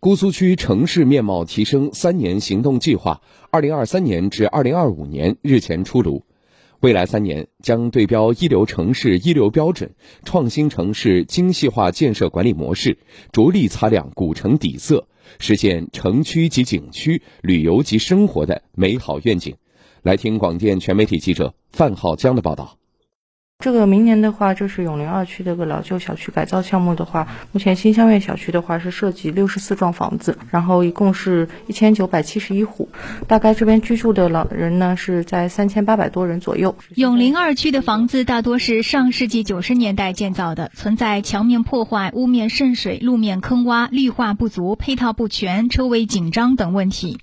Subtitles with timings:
[0.00, 6.22] 姑苏区城市面貌提升三年行动计划（二零二三年至二零二五年）日前出炉。
[6.78, 9.90] 未来三年将对标一流城市一流标准，
[10.24, 12.98] 创新城市精细化建设管理模式，
[13.32, 15.08] 着力擦亮古城底色，
[15.40, 19.56] 实现城区及景区、旅游及生活的美好愿景。
[20.02, 22.78] 来听广电全媒体记者范浩江的报道。
[23.60, 32.88] 这个明年的话，就是永陵二区这个老旧小区改造项目的话，目前新香苑小区的话是涉及六十四幢房子，然后一共是一千九百七十一户，
[33.26, 36.76] 大概这边居住的老人呢是在三千八百多人左右。
[36.94, 47.18] 永陵二区的房子大多是上世纪九十年代建造的，存在墙面破坏、屋面渗水、路面坑洼、绿化不足、配套不全、车位紧张等问题，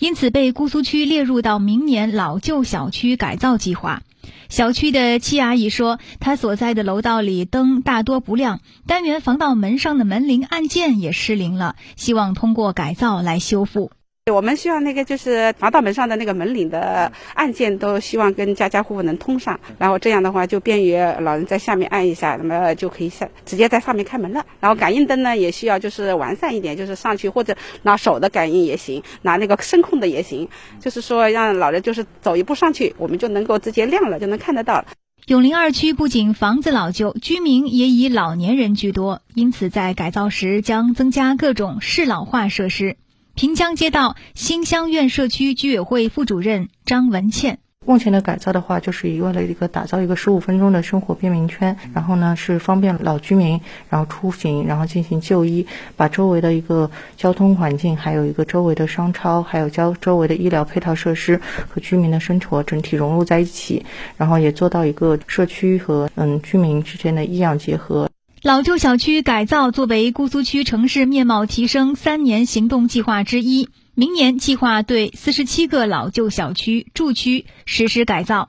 [0.00, 4.02] 因此被姑苏区列入到明年老旧小区改造计划。
[4.48, 13.90] 小区的戚阿姨说，她所在的楼道里灯大多不亮，单元防盗门上的门铃按键也失灵了，希望通过改造来修复。
[14.32, 24.44] 我们需要那个就是防盗门上的那个门铃的按键都希望跟家家户户能通上，然后这样的话就便于老人在下面按一下，那么就可以上直接在上面开门了。
[24.58, 30.48] 然后感应灯呢也需要就是完善一点，就是上去或者拿手的感应也行，拿那个声控的也行，
[30.80, 34.84] 就是说让老人就是走一步上去，我们就能够直接亮了，就能看得到。
[35.28, 42.96] 永陵二区不仅房子老旧，居民也以老年人居多，因此在改造时将增加各种适老化设施。
[43.36, 63.84] 平江街道新香苑社区居委会副主任张文倩：目前的改造的话，就是为了一个打造一个十五分钟的生活便民圈，然后呢是方便老居民，然后出行，然后进行就医，把周围的一个交通环境，还有一个周围的商超，还有交周围的医疗配套设施和居民的生活整体融入在一起，
[64.16, 68.08] 然后也做到一个社区和嗯居民之间的医养结合。
[68.46, 78.48] 老旧小区改造作为姑苏区城市面貌提升三年行动计划之一，明年计划对四十七个老旧小区住区实施改造，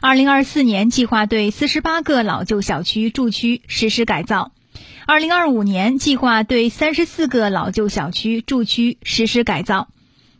[0.00, 4.52] 二零二四年计划对四十八个老旧小区住区实施改造，
[5.08, 9.88] 二零二五年计划对三十四个老旧小区住区实施改造。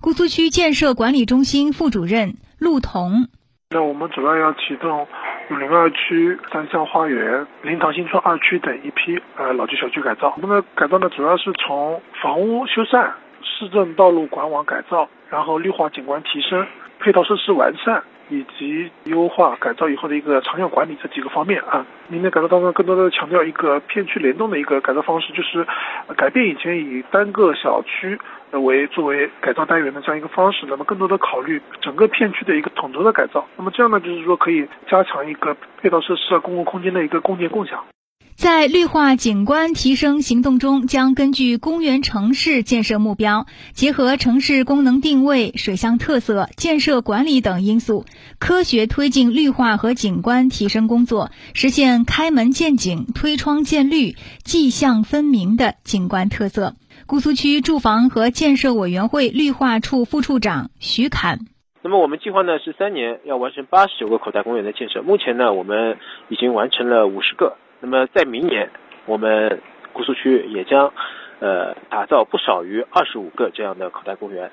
[0.01, 3.27] 姑苏区建设管理中心副主任陆彤：
[3.71, 5.09] 那我们主要要启动。
[5.53, 10.33] 五零二区三巷花园、灵堂新村二区等一批呃老旧小区改造。
[10.41, 13.11] 我们的改造呢，主要是从房屋修缮、
[13.43, 16.67] 市政道路管网改造，然后绿化景观提升、
[17.01, 18.03] 配套设施完善。
[18.33, 25.67] 以及优化改造以后的一个长效管理这几个方面啊，明年改造当中更多的强调一个片区联动的一个改造方式，就是
[26.17, 28.19] 改变以前以单个小区
[28.53, 33.47] 为作为改造单元的这样一个方式，那么更多的考虑整个片区的一个统筹的改造。
[33.59, 37.85] 那么这样呢，就是说可以加强一个配套设施啊、公共空间的一个共建共享。
[38.43, 48.05] 在绿化景观提升行动中，将根据公园城市建设目标，结合城市功能定位、水乡特色、建设管理等因素，
[48.41, 56.75] 科学推进绿化和景观提升工作，实现开门见景、推窗见绿、迹象分明的景观特色。
[57.07, 61.39] 姑苏区住房和建设委员会绿化处副处长徐侃：
[61.85, 65.97] 那么我们计划呢是三年要完成八十九个口袋公园的建设，目前呢我们
[66.29, 67.57] 已经完成了五十个。
[67.83, 68.71] 那么在明年，
[69.07, 69.61] 我们
[69.93, 70.93] 姑苏区也将，
[71.41, 74.53] 呃，打造不少于二十五个这样的口袋公园，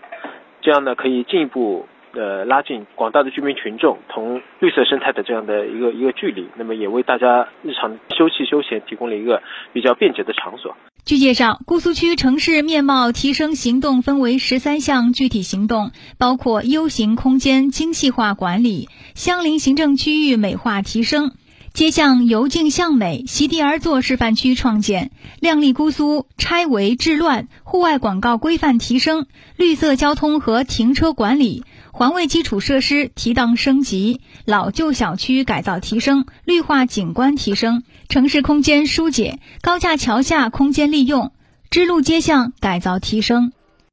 [0.61, 10.75] 这样呢可以进一步呃拉近广大的居民群众同绿色生态的这样的一个一个距离，那么也为大家日常休憩休闲提供了一个比较便捷的场所。
[11.05, 21.31] 据介绍，姑苏区城市面貌提升行动分为十三项具体行动，包括 U 型空间精细化管理、相邻行政区域美化提升。
[21.73, 41.31] 街巷由静向美、席地而坐示范区创建，靓丽姑苏拆违治乱，户外广告规范提升，绿色交通和停车管理，环卫基础设施提档升级，老旧小区改造提升，绿化景观提升，城市空间疏解，高架桥下空间利用，
[41.69, 43.53] 支路街巷改造提升。